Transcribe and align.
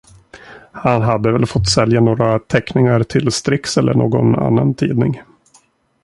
Han 0.71 1.01
hade 1.01 1.31
väl 1.31 1.45
fått 1.45 1.69
sälja 1.69 2.01
några 2.01 2.39
teckningar 2.39 3.03
till 3.03 3.31
Strix 3.31 3.77
eller 3.77 3.93
någon 3.93 4.35
annan 4.35 4.73
tidning. 4.73 5.21